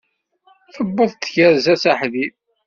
[0.75, 2.35] Tewweḍ tyerza s aḥdid.